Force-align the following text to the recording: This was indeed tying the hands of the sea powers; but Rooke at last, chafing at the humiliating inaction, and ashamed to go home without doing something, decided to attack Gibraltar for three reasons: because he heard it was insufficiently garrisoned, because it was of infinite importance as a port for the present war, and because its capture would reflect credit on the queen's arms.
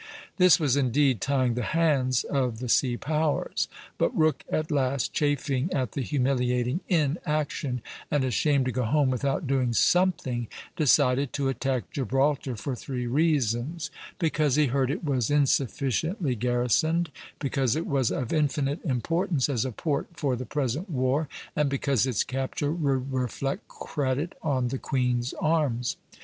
This 0.37 0.59
was 0.59 0.75
indeed 0.75 1.21
tying 1.21 1.53
the 1.53 1.61
hands 1.61 2.23
of 2.23 2.57
the 2.57 2.67
sea 2.69 2.97
powers; 2.97 3.67
but 3.99 4.09
Rooke 4.17 4.43
at 4.49 4.71
last, 4.71 5.13
chafing 5.13 5.71
at 5.71 5.91
the 5.91 6.01
humiliating 6.01 6.79
inaction, 6.89 7.83
and 8.09 8.23
ashamed 8.23 8.65
to 8.65 8.71
go 8.71 8.83
home 8.85 9.11
without 9.11 9.45
doing 9.45 9.73
something, 9.73 10.47
decided 10.75 11.33
to 11.33 11.49
attack 11.49 11.91
Gibraltar 11.91 12.55
for 12.55 12.75
three 12.75 13.05
reasons: 13.05 13.91
because 14.17 14.55
he 14.55 14.65
heard 14.65 14.89
it 14.89 15.03
was 15.05 15.29
insufficiently 15.29 16.33
garrisoned, 16.33 17.11
because 17.37 17.75
it 17.75 17.85
was 17.85 18.09
of 18.09 18.33
infinite 18.33 18.83
importance 18.83 19.49
as 19.49 19.65
a 19.65 19.71
port 19.71 20.07
for 20.15 20.35
the 20.35 20.47
present 20.47 20.89
war, 20.89 21.29
and 21.55 21.69
because 21.69 22.07
its 22.07 22.23
capture 22.23 22.71
would 22.71 23.13
reflect 23.13 23.67
credit 23.67 24.33
on 24.41 24.69
the 24.69 24.79
queen's 24.79 25.35
arms. 25.39 25.95